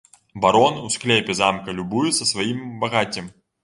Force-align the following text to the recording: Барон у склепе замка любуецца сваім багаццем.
Барон 0.45 0.79
у 0.87 0.89
склепе 0.95 1.37
замка 1.43 1.79
любуецца 1.79 2.31
сваім 2.35 2.69
багаццем. 2.85 3.35